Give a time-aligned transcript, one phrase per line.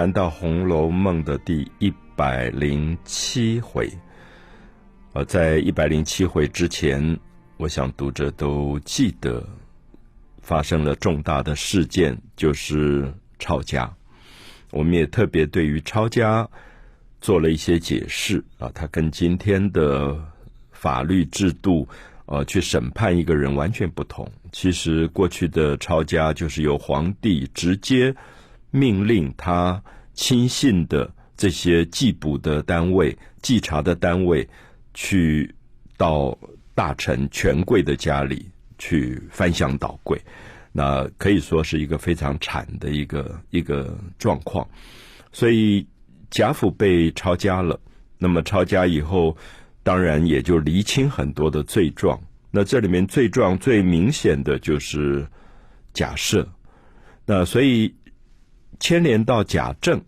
[0.00, 3.86] 谈到《红楼梦》的第一百零七回。
[5.12, 7.18] 呃，在一百零七回之前，
[7.58, 9.46] 我想读者都记得
[10.40, 13.94] 发生了重大的事件，就是抄家。
[14.70, 16.48] 我们也特别对于抄家
[17.20, 20.18] 做了一些解释啊，它跟今天的
[20.72, 21.86] 法律制度
[22.24, 24.26] 呃去审判一个人完全不同。
[24.50, 28.16] 其实过去的抄家就是由皇帝直接
[28.70, 29.82] 命令他
[30.14, 34.48] 亲信的这些缉捕的单位、稽查的单位。
[34.92, 35.54] 去
[35.96, 36.36] 到
[36.74, 38.44] 大臣权贵的家里
[38.76, 40.20] 去翻箱倒柜，
[40.72, 44.68] 那可以说是一个非常惨的一个一个状况。
[45.30, 45.86] 所以
[46.28, 47.78] 贾府被抄家了，
[48.18, 49.34] 那么抄家以后，
[49.84, 52.20] 当然也就厘清很多的罪状。
[52.50, 55.24] 那这里面罪状最明显的就是
[55.94, 56.44] 贾赦，
[57.24, 57.94] 那所以
[58.80, 60.02] 牵连到贾政，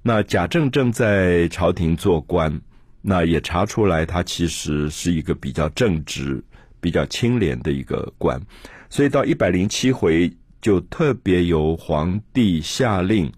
[0.00, 2.62] 那贾政正在朝廷做官。
[3.04, 6.40] 那也查出来，他其实是一个比较正直、
[6.80, 8.40] 比较清廉的一个官，
[8.88, 13.32] 所以到一百零七回就特别由皇帝下令，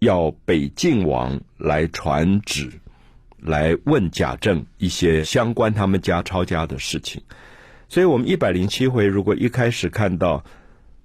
[0.00, 2.68] 要北静王来传旨，
[3.38, 7.22] 来问贾政一些相关他们家抄家的事情。
[7.88, 10.44] 所以我们一百零七回如果一开始看到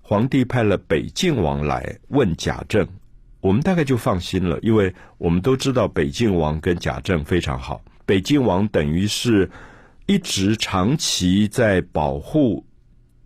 [0.07, 2.87] 皇帝派了北静王来问贾政。
[3.41, 7.83] 我们大概就放心了，因为我们都知道北静王跟贾政非常好。
[8.05, 9.49] 北静王等于是
[10.05, 12.63] 一直长期在保护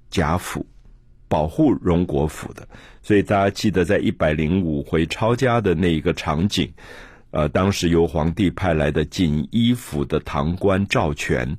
[0.10, 0.66] 贾府、
[1.28, 2.66] 保护荣国府的，
[3.02, 6.72] 所以大家记得在一百零五回抄家的那一个场景，
[7.32, 11.58] 呃，当时由皇帝派来的锦衣府的堂官赵全，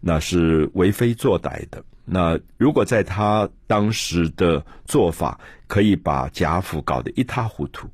[0.00, 1.84] 那是为非作歹的。
[2.04, 7.88] 那如果在他当时的做法，可以把贾府搞得一塌糊涂。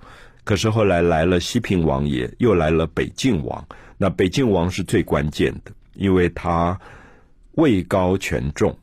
[0.45, 3.63] 可是后来来了西平王爷，又来了北静王。
[3.99, 6.81] 那北静王是最关键的，因为他
[7.53, 8.75] 位高权重，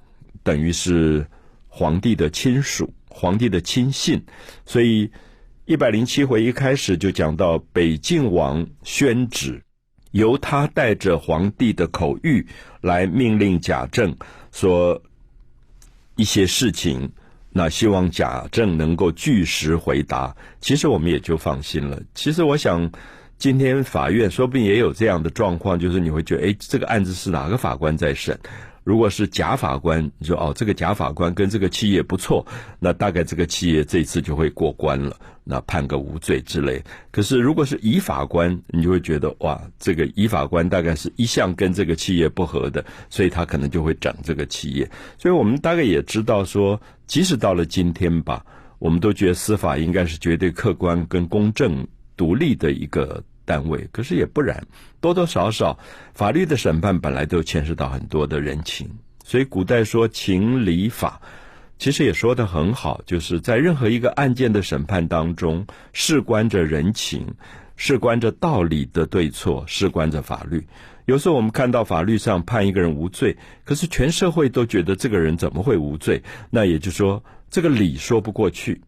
[0.44, 1.26] 等于是
[1.68, 4.24] 皇帝的亲属、皇帝的亲信。
[4.64, 5.12] 所以
[5.66, 9.64] 一百零七回一开始就讲到北静王宣旨，
[10.12, 12.46] 由他带着皇帝的口谕
[12.82, 14.16] 来命令贾政
[14.52, 15.02] 说。
[16.16, 17.10] 一些事情，
[17.52, 20.36] 那希望贾政能够据实回答。
[20.62, 22.02] 其实我们也就放心了。
[22.14, 22.90] 其实我想，
[23.38, 28.38] 今天法院说不定也有这样的状况，就是你会觉得，哎，这个案子是哪个法官在审？
[28.86, 32.46] 如果是假法官，你说哦，这个假法官跟这个企业不错，
[32.80, 36.84] 那大概这个企业这次就会过关了，那判个无罪之类。
[37.10, 44.88] 可是如果是乙法官，你就会觉得哇，这个乙法官大概是一向跟这个企业不合的，所以他可能就会整这个企业。
[45.18, 48.46] 所以我们大概也知道说，即使到了今天吧，
[48.78, 53.24] 我们都觉得司法应该是绝对客观跟公正、独立的一个。
[53.46, 54.66] 单位，可是也不然，
[55.00, 55.80] 多多少少
[56.14, 58.90] 法律的审判本来都牵涉到很多的人情，
[59.24, 61.22] 所以古代说情理法，
[61.78, 67.36] 其实也说的很好，就是在任何一个案件的审判当中，事关着人情，
[67.76, 70.66] 事关着道理的对错，事关着法律。
[71.06, 76.24] 有时候我们看到法律上判一个人无罪，可是全社会都觉得这个人怎么会无罪？
[76.50, 78.82] 那也就说，这个理说不过去。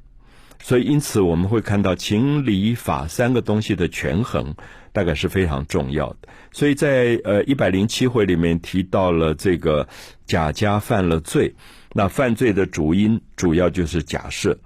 [0.59, 4.55] 所以，因此我们会看到情理法三个东西的权衡，
[4.91, 6.27] 大概是非常重要的。
[6.51, 9.87] 所以在呃一百零七回里面提到了这个
[10.25, 11.55] 贾家犯了罪，
[11.93, 14.57] 那犯罪的主因主要就是假设，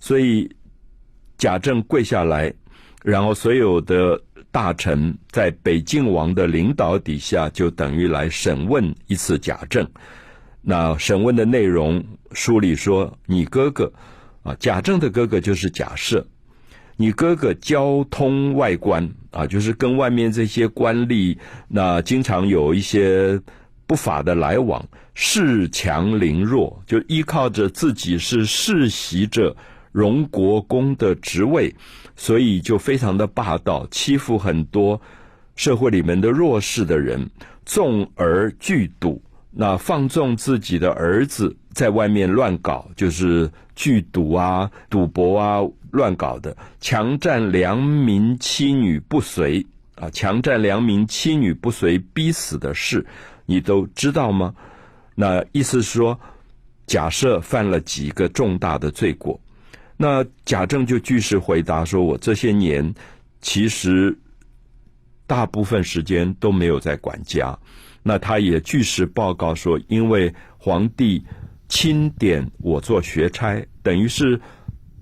[0.00, 0.54] 所以
[1.38, 2.52] 贾政跪下来，
[3.02, 4.20] 然后所有的
[4.50, 9.88] 大臣在北静王的领导底下，就等于来审问一次贾政。
[10.60, 13.92] 那审问的内容，书里说你哥哥。
[14.46, 16.24] 啊，贾政的哥哥就是贾赦，
[16.96, 21.36] 你哥哥交通外官啊，就是跟外面这些官吏，
[21.66, 23.40] 那经常有一些
[23.88, 29.56] 不法的来往，恃强凌弱，就依靠着自己是世袭着
[29.90, 31.74] 荣国公的职位，
[32.14, 35.00] 所以就非常的霸道，欺负很多
[35.56, 37.28] 社会里面的弱势的人，
[37.64, 39.20] 纵而拒赌，
[39.58, 41.56] 那放纵自己的儿子。
[41.72, 45.60] 在外面乱搞，就是聚赌啊、赌博啊、
[45.90, 49.66] 乱搞的，强占良民妻女不遂
[49.96, 53.04] 啊，强占良民妻女不遂逼死的事，
[53.44, 54.54] 你都知道吗？
[55.14, 56.18] 那意思是说，
[56.86, 59.38] 假设犯了几个重大的罪过，
[59.98, 62.94] 那贾政就据实回答说：“我这些年
[63.42, 64.16] 其实
[65.26, 67.54] 大部分时间都没有在管家。”
[68.06, 71.24] 那他也据实报告说，因为皇帝。
[71.68, 74.40] 钦点我做学差，等于是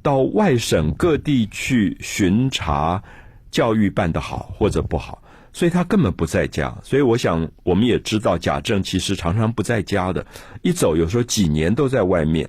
[0.01, 3.03] 到外省各地去巡查
[3.51, 5.23] 教育办得好或者不好，
[5.53, 6.75] 所以他根本不在家。
[6.83, 10.25] 所以我想，我们也知道贾政其实常常不在家的，
[10.62, 12.49] 一走有时候几年都在外面。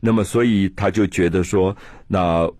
[0.00, 1.76] 那么，所以他就觉得说，
[2.08, 2.50] 那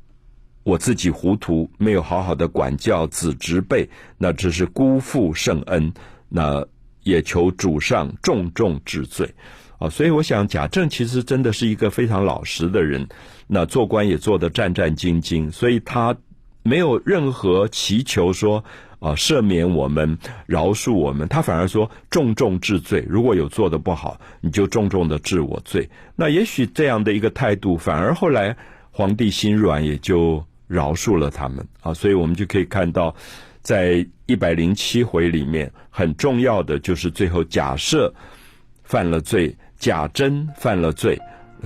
[0.62, 5.93] 我自己糊涂，没有好好的管教子侄辈，那这是辜负圣恩。
[6.29, 6.65] 那
[7.03, 9.35] 也求主上重重治罪。
[9.79, 13.09] 啊，所以我想贾政其实真的是一个非常老实的人，
[13.49, 16.17] 那做官也做得战战兢兢，所以他
[16.63, 18.63] 没有任何祈求说
[19.01, 20.17] 啊赦免我们、
[20.47, 23.05] 饶恕我们，他反而说重重治罪。
[23.09, 25.91] 如果有做的不好，你就重重的治我罪。
[26.15, 28.57] 那也许这样的一个态度，反而后来
[28.93, 31.93] 皇帝心软，也就饶恕了他们啊。
[31.93, 33.17] 所以我们就可以看到，
[33.62, 38.12] 在一百零七回里面，很重要的就是最后假设
[38.85, 39.56] 犯了罪。
[39.79, 41.19] 贾珍犯了罪，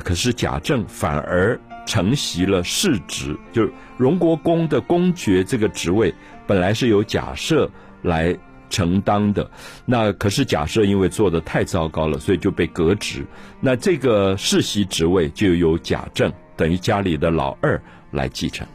[0.02, 6.14] 可是贾政反而承袭了世职，就是荣国公的公爵这个职位，
[6.46, 7.68] 本来是由贾赦
[8.00, 8.34] 来
[8.70, 9.50] 承担的。
[9.84, 13.22] 那可是贾赦因为做的太糟糕了，所以就被革职。
[13.60, 17.78] 那这个世袭职位就由贾政，等于家里的老二
[18.12, 18.66] 来继承。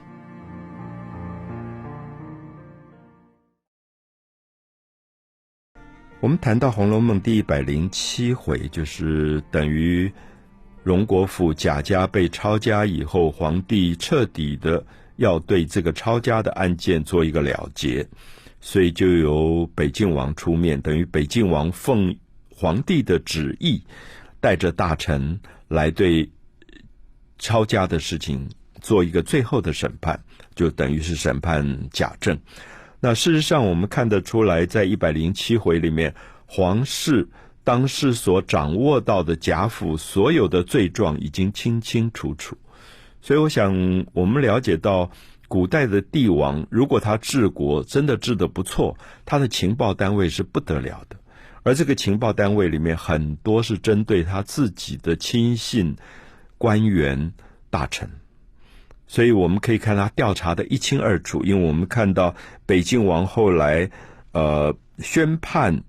[6.22, 10.12] 我们谈到《红楼梦》第一百零七回，就是等于
[10.84, 14.86] 荣国府贾家被抄家以后，皇帝彻底的
[15.16, 18.08] 要对这个抄家的案件做一个了结，
[18.60, 22.16] 所以就由北静王出面，等于北静王奉
[22.52, 23.82] 皇帝的旨意，
[24.40, 25.40] 带着大臣
[25.70, 26.30] 来对
[27.40, 28.48] 抄家的事情
[28.80, 32.38] 做一个最后的审判，就等于是审判贾政。
[33.04, 36.14] 那事实上，我们看得出来，在一百零七回里面，
[36.46, 37.28] 皇室
[37.64, 42.56] 当时所掌握到的贾府所有的罪状已经清清楚楚。
[43.20, 45.10] 所以，我想我们了解到，
[45.48, 48.96] 古代的帝王如果他治国真的治得不错，
[49.26, 51.16] 他的情报单位是不得了的。
[51.64, 55.96] 而这个情报单位里面很多是针对他自己的亲信、
[56.60, 57.34] 官员、
[57.72, 58.21] 大臣。
[59.12, 62.34] 所以我们可以看他调查的一清二楚，因为我们看到
[62.66, 63.92] 北静王后来
[64.32, 65.84] 呃宣判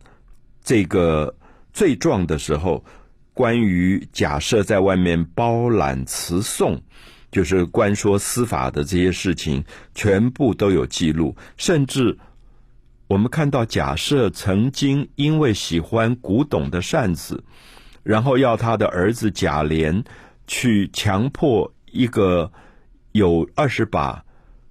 [0.65, 1.37] 这个
[1.73, 2.85] 罪状的时候，
[3.33, 6.83] 关于假设在外面包揽词讼，
[7.31, 9.63] 就是官说司法的这些事情，
[9.95, 11.37] 全部都有记录。
[11.57, 12.19] 甚至
[13.07, 17.45] 我们看到假设曾经因为喜欢古董的扇子，
[18.03, 20.05] 然后要他的儿子贾琏
[20.49, 22.51] 去强迫一个。
[23.13, 24.25] 有二十把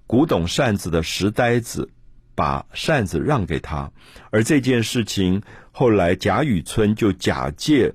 [0.06, 1.88] 古董扇子的石呆子，
[2.34, 3.90] 把扇子让给他，
[4.30, 7.94] 而这件事情后来贾雨村就假借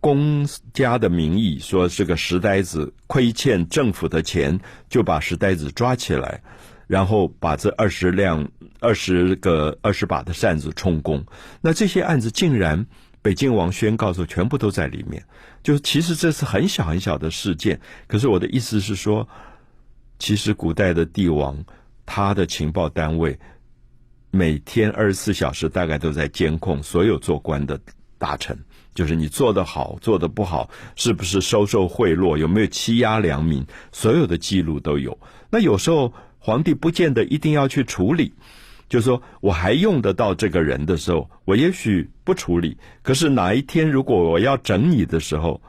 [0.00, 4.58] 公家的名义，说是个石呆子亏欠政府的钱，
[4.88, 6.42] 就把石呆子抓起来，
[6.86, 8.50] 然后把这二十辆、
[8.80, 11.24] 二十个、二十把的扇子充公。
[11.60, 12.86] 那这些案子竟然
[13.28, 15.22] 北京王宣告说，全部都在里面。
[15.62, 19.28] 就其实这是很小很小的事件，可是我的意思是说，
[20.18, 21.62] 其实古代的帝王
[22.06, 23.38] 他的情报单位
[24.30, 27.78] 每天二十四小时大概都在监控所有做官的
[28.16, 28.58] 大臣，
[28.94, 35.18] 就是你做的好做的不好，是不是收受贿赂，有没有欺压良民，所有的记录都有。
[35.50, 38.32] 那有时候皇帝不见得一定要去处理。
[38.88, 42.76] 就说我还用得到这个人的时候，我也许不处理。
[43.02, 45.60] 可是哪一天如果我要整你的时候，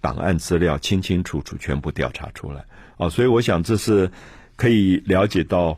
[0.00, 2.64] 档案资料清清楚楚全部调查出来
[2.96, 3.08] 啊！
[3.08, 4.10] 所以我想这是
[4.56, 5.72] 可以了解到《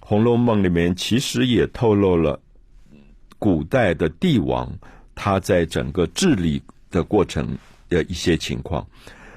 [0.00, 2.40] 红楼梦》里面其实也透露了
[3.38, 4.72] 古代的帝王
[5.14, 7.58] 他在整个治理的过程
[7.88, 8.86] 的一些情况。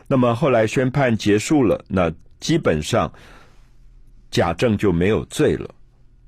[0.07, 3.11] 那么后来宣判结束了，那基本上
[4.29, 5.69] 贾政就没有罪了。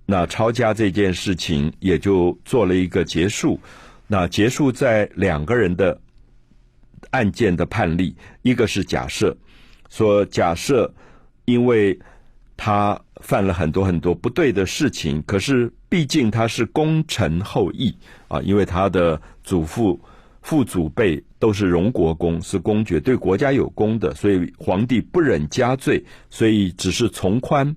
[0.05, 3.59] 那抄家这件事情也就做了一个结束。
[4.07, 5.99] 那结束在两个人的
[7.09, 9.35] 案件的判例，一个是假设
[9.89, 10.93] 说假设，
[11.45, 11.97] 因为
[12.55, 17.97] 他犯了很多很多不对的事情，可是毕竟他是功臣后裔
[18.27, 19.99] 啊，因为他的祖父、
[20.41, 27.75] 父祖辈都是荣国公，是公爵，对国家有功的，所以皇帝不忍加罪，所以只是从宽。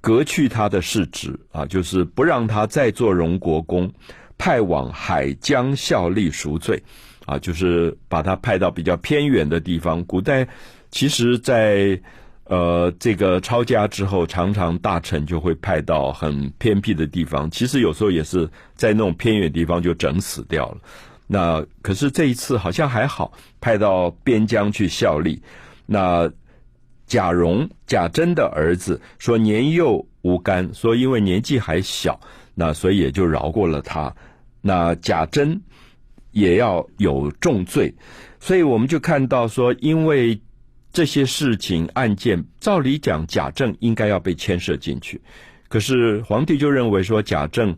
[0.00, 3.92] 革去他的世职啊，就是不让他再做荣国公，
[4.38, 6.82] 派往海疆效力赎罪，
[7.26, 10.04] 啊，就是把他派到比较偏远的地方。
[10.04, 10.46] 古代
[10.90, 12.00] 其实，在
[12.44, 20.78] 呃这个抄家之后，常常大臣就会派到很偏僻的地方，其实有时候也是在那种偏远地方就整死掉了。
[21.26, 25.42] 那可是这一次好像还好，派到边疆去效力，
[25.86, 26.30] 那。
[27.08, 32.20] 贾蓉、贾珍的儿子，说年幼无干，说因为年纪还小，
[32.54, 34.14] 那所以也就饶过了他。
[34.60, 35.60] 那贾珍
[36.30, 37.94] 也要有重罪，
[38.38, 40.40] 所以我们就看到说，因为
[40.92, 45.20] 这些事情案件，照理讲贾政应该要被牵涉进去，
[45.68, 47.76] 可是皇帝就认为说贾政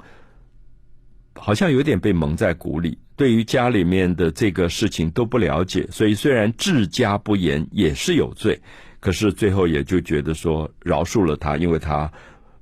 [1.34, 2.98] 好像有点被蒙在鼓里。
[3.16, 8.58] 对于家里面的这个事情都不了解，所以虽然治家不严也是有罪，
[9.00, 12.10] 可是最后也就觉得说饶恕了他，因为他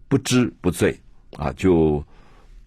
[0.08, 0.98] 不知不罪
[1.36, 2.02] 啊，就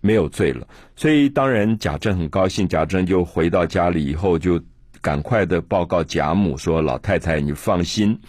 [0.01, 0.67] 没有罪了。
[0.95, 4.61] 所以当然贾政很高兴，贾政就回到家里以后就
[5.01, 8.19] 赶快的报告贾母说：“老太太，你放心，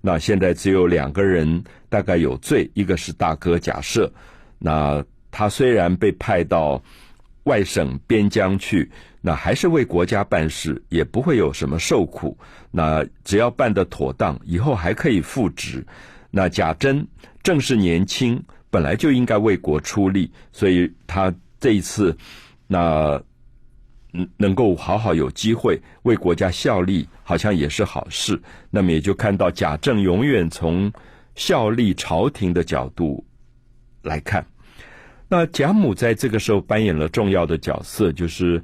[0.00, 4.10] 那现在只有两个人大概有罪，一个是大哥贾赦，
[4.58, 6.82] 那他虽然被派到。”
[7.44, 8.88] 外省边疆去，
[9.20, 12.36] 那还是为国家办事，也不会有什么受苦。
[12.70, 15.86] 那只要办得妥当，以后还可以复职。
[16.30, 17.06] 那贾珍
[17.42, 22.16] 正是年轻，本来就应该为国出力，所以他这一次
[22.66, 23.20] 那
[24.12, 28.40] 嗯能够好好有机会为国家效力，好像也是好事。
[28.70, 30.90] 那么也就看到贾政永远从
[31.34, 33.24] 效力朝廷的角度
[34.02, 34.44] 来看。
[35.28, 38.60] 那贾母在这个时候扮演了重要的角色，就是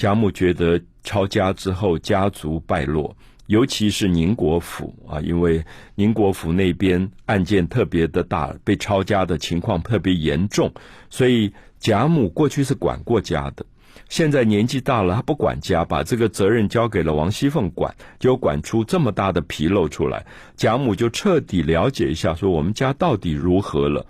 [0.00, 3.14] 贾母觉得抄家之后家族败落，
[3.48, 5.62] 尤其是宁国府啊，因为
[5.94, 10.72] 宁国府那边案件特别的大，被抄家的情况特别严重，
[11.10, 13.66] 所以贾母过去是管过家的，
[14.08, 20.24] 现在年纪大了，他不管家，把这个责任交给了王熙凤管，就管出这么大的纰漏出来，
[20.56, 24.06] 贾母就彻底了解一下，说我们家到底如何了。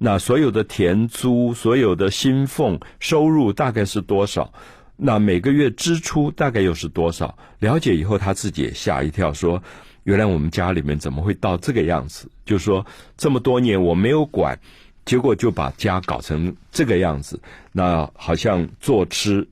[0.00, 4.54] 那所有的田租、所有的薪俸收入大概是多少？
[5.00, 7.32] 那每个月支出大概又是多少？
[7.60, 9.62] 了解以后，他自己也吓一跳，说
[10.02, 12.28] ：“原来我们家里面怎么会到这个样子？
[12.44, 12.84] 就说
[13.16, 14.58] 这么多年我没有管，
[15.04, 17.40] 结果就把家搞成这个样子，
[17.72, 19.46] 那好像坐吃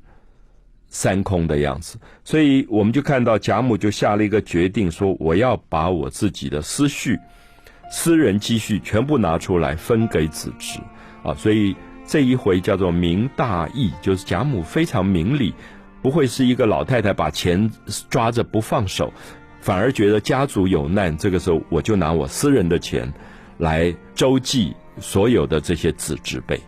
[0.89, 1.97] 三空的样子。
[2.25, 7.17] 所以我们就看到贾母就下了一个决定，说我要把我自己的思绪。”
[7.89, 10.81] 私人积蓄全部拿出来分给子侄，
[11.23, 11.73] 啊，所以
[12.07, 15.53] 这一回叫做明大义，就是贾母非常明理，
[16.01, 17.69] 不会是一个老太太把钱
[18.09, 19.13] 抓着不放手，
[19.61, 23.13] 反而觉得家族有难，这个时候我就拿我私人的钱
[23.59, 26.61] 来周济所有的这些子侄辈。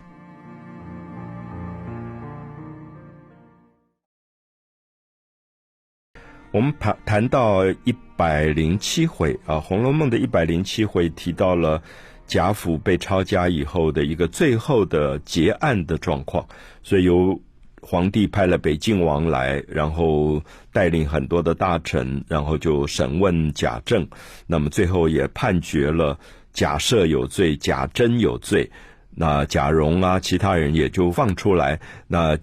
[6.51, 11.81] 我们谈谈到一百零七回啊，《红楼梦》的一百零七回提到了
[12.29, 16.47] 贾府被抄家以后的一个最后的结案的状况，
[16.83, 17.41] 所以由
[17.81, 24.07] 皇帝派了北静王来，然后带领很多的大臣，然后就审问贾政，
[24.45, 26.19] 那么最后也判决了
[26.53, 28.69] 贾赦有罪，贾珍有罪，
[29.09, 32.37] 那贾蓉啊，其他人也就放出来，那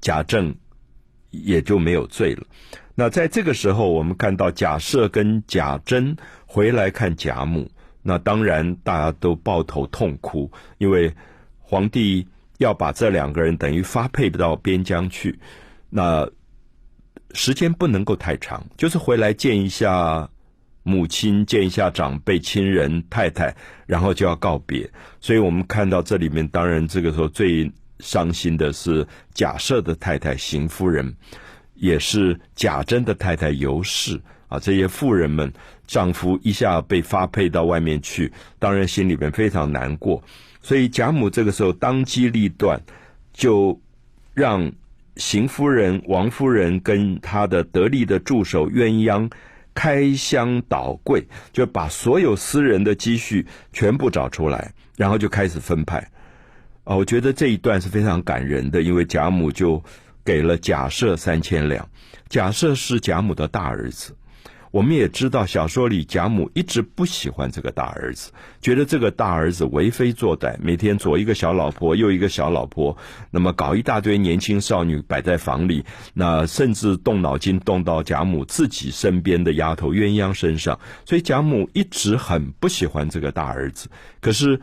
[0.00, 0.54] 贾政
[1.30, 2.46] 也就没有罪了。
[2.94, 6.16] 那在这个时候，我们看到贾赦跟贾珍
[6.46, 7.70] 回来看贾母，
[8.08, 11.12] 那当然大家都抱头痛哭，因为
[11.60, 15.38] 皇帝要把这两个人等于发配到边疆去，
[15.90, 16.26] 那
[17.34, 20.26] 时间不能够太长，就是回来见一下
[20.84, 24.90] 母亲，见一下长辈亲人太太，然后就要告别。
[25.20, 31.14] 所以我们看到这里面，当然这个时候最伤心的是贾赦的太太邢夫人。
[31.80, 35.52] 也是贾珍的太太尤氏啊，这些富人们
[35.86, 40.22] 丈夫一下被发配到外面去，当然心里边非常难过。
[40.60, 42.80] 所以贾母这个时候当机立断，
[43.32, 43.80] 就
[44.34, 44.72] 让
[45.16, 49.30] 邢夫人、王夫人跟她的得力的助手鸳鸯
[49.74, 55.98] 开箱倒柜，就把所有私人的积蓄全部找出来，然后就开始分派。
[56.84, 59.82] 啊，我觉得这一段是非常感人的，因为贾母就。
[60.24, 61.88] 给了贾赦三千两，
[62.28, 64.14] 贾赦是贾母的大儿子。
[64.70, 72.96] 我们也知道，小说里贾母一直不喜欢这个大儿子，觉得这个大儿子为非作歹，每天左一个小老婆，右一个小老婆，
[73.30, 75.84] 那么搞一大堆年轻少女摆在房里，
[76.14, 83.88] 那甚至动脑筋动到贾母自己身边的丫头鸳鸯身上，所以贾母一直很不喜欢这个大儿子。
[84.20, 84.60] 可是，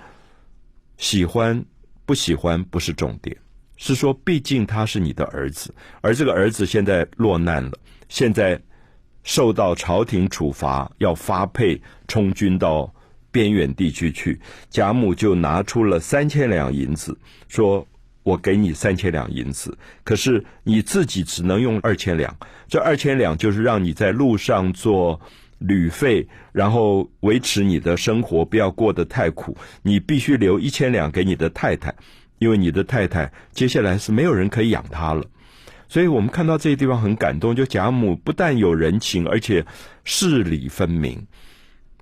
[0.97, 1.65] 喜欢
[2.05, 3.35] 不喜欢不是重点。
[3.77, 7.71] 是说，毕竟他是你的儿子，而这个儿子现在落难了，
[8.07, 8.61] 现在
[9.25, 12.93] 受到朝廷处罚，要发配充军到
[13.31, 14.39] 边远地区去。
[14.69, 17.17] 贾母就拿出了三千两银子，
[17.49, 17.85] 说
[18.21, 22.37] ：“我给你三千两银子，可是你自己只能用二千两。
[22.67, 25.19] 这二千两就是让你在路上做
[25.57, 29.57] 旅费，然后维持你的生活，不要过得太苦。
[29.81, 31.93] 你必须留一千两给你的太太，
[32.37, 35.23] 因为你的太太接下来是没有人可以养她了。
[35.87, 39.65] 所以我们看到这些地方很感动，就贾母不但有人情，而且
[40.03, 41.25] 事理分明。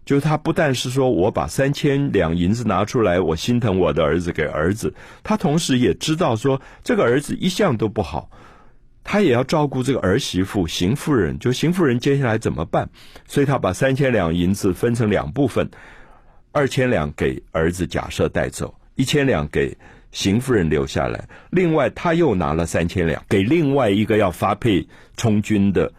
[0.06, 8.30] 就是他不但是说我把三千两银子拿出来，我心疼我的儿子给儿子，他同时也知道说这个儿子一向都不好，
[9.06, 11.40] 他也要照顾这个儿媳妇邢夫人。
[11.40, 12.90] 就邢夫人接下来怎么办？
[13.28, 15.72] 所以他把三千两银子分成两部分，
[16.52, 19.78] 二千两给儿子贾赦带走，一千两给
[20.14, 21.28] 邢夫人留下来。
[21.52, 25.92] 另外他又拿了三千两给另外一个要发配充军的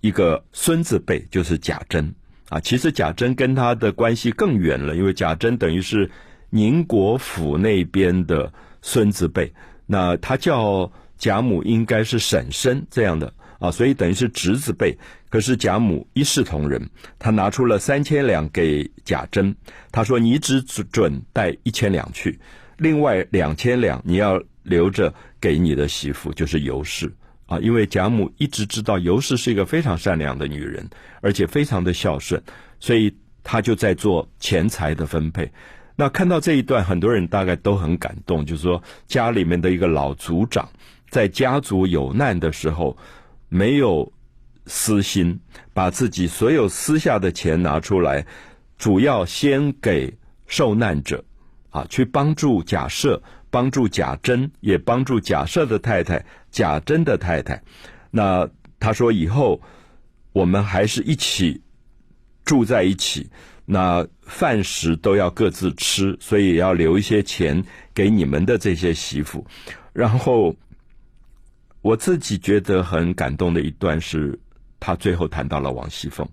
[0.00, 2.14] 一个孙子辈，就是贾珍。
[2.48, 6.08] 啊，其实贾珍跟他的关系更远了，因为贾珍等于是
[6.50, 9.52] 宁国府那边的孙子辈，
[9.84, 14.96] 那他叫贾母应该是婶婶这样的啊，所以等于是侄子辈。
[15.28, 19.56] 可是贾母一视同仁，他拿出了三千两给贾珍，
[19.90, 22.38] 他说你只准带一千两去，
[22.78, 27.12] 另外两千两你要留着给你的媳妇，就是尤氏。
[27.46, 30.84] 啊，因为贾母一直知道尤氏是一个非常善良的女人，
[31.20, 32.42] 而且非常的孝顺，
[32.80, 33.14] 所以
[33.44, 35.48] 她就在做钱财的分配。
[35.94, 40.68] 那看到这一段，很多人大概都很感动，就是说家里面的一个老族长，
[41.08, 42.96] 在家族有难的时候，
[43.48, 44.12] 没有
[44.66, 45.38] 私心，
[45.72, 48.26] 把自己所有私下的钱拿出来，
[48.76, 50.12] 主要先给
[50.48, 51.24] 受难者，
[51.76, 53.20] 啊，去帮助贾赦。
[53.48, 57.62] 帮助贾珍，也帮助贾赦的太太贾珍的太太。
[58.10, 58.46] 那
[58.78, 59.58] 他说以后
[60.32, 61.62] 我们还是一起
[62.44, 63.30] 住在一起，
[63.64, 67.64] 那饭食都要各自吃，所以要留一些钱
[67.94, 69.46] 给你们的这些媳妇。
[69.94, 70.54] 然后
[71.80, 74.38] 我自己觉得很感动的一段是，
[74.78, 76.28] 他最后谈到了王熙凤，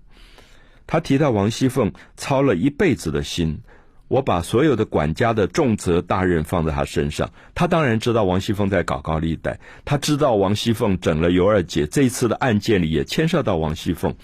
[0.86, 3.58] 他提到王熙凤操了一辈子的心。
[4.08, 14.14] 我把所有的管家的重责大任放在他身上，他当然知道王熙凤在搞高利贷，他知道王熙凤整了尤二姐，这一次的案件里也牵涉到王熙凤。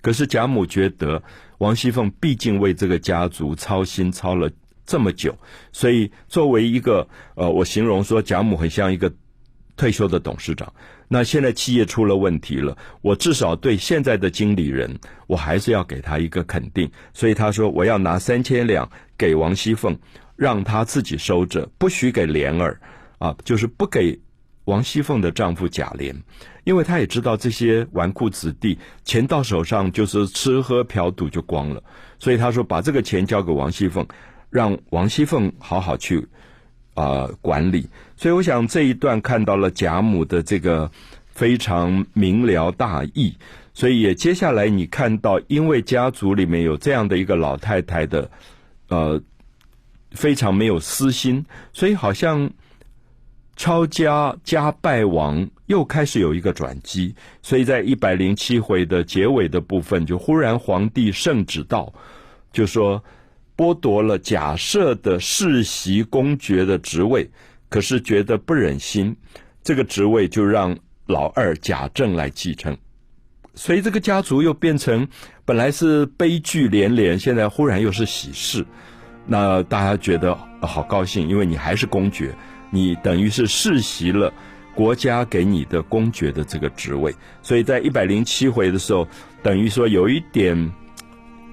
[0.00, 1.22] 可是贾母觉得
[1.58, 4.50] 王熙凤毕竟为这个家族操心操了
[4.84, 5.36] 这么久，
[5.72, 9.12] 所以作为一个呃，我形容说贾母很像一个
[9.76, 10.72] 退休的董事长。
[11.08, 14.94] 那现在企业出了问题了，我至少对现在的经理人，
[15.26, 16.90] 我还是要给他一个肯定。
[17.14, 19.98] 所以他说我要拿三千两给王熙凤，
[20.36, 22.78] 让她自己收着，不许给莲儿，
[23.18, 24.20] 啊，就是不给
[24.66, 26.14] 王熙凤的丈夫贾琏，
[26.64, 31.82] 因为他也知道这些纨绔子弟钱到手上就是吃喝嫖赌就光了，
[32.18, 34.06] 所以他说把这个钱交给王熙凤，
[34.50, 36.28] 让王熙凤好好去。
[36.98, 40.90] 啊，管理，所以我想这一段看到了贾母的这个
[41.28, 43.32] 非常明了大义，
[43.72, 48.28] 所以也接下来你看到，因为家族里面有这样的一个老太太的，
[48.88, 49.22] 呃，
[50.10, 52.50] 非常没有私心，所以好像
[53.54, 61.92] 抄家家败亡又开始有一个转机，所以在一百零七回的结尾的部分，就忽然皇帝圣旨到，
[62.52, 63.00] 就说。
[63.58, 67.28] 剥夺了假设的世袭公爵的职位，
[67.68, 69.16] 可是觉得不忍心，
[69.64, 72.78] 这个职位就让老二贾政来继承，
[73.54, 75.08] 所以这个家族又变成
[75.44, 78.64] 本来是悲剧连连，现在忽然又是喜事，
[79.26, 82.32] 那大家觉得好高兴，因为你还是公爵，
[82.70, 84.32] 你等于是世袭了
[84.72, 89.04] 国家给你的公爵的这个职位，所以在一百零七回的时候，
[89.42, 90.72] 等于说有一点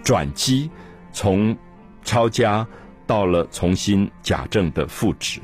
[0.03, 0.69] 转机，
[1.11, 1.57] 从。
[2.05, 2.65] 抄家
[3.05, 5.41] 到了重新贾政的复职。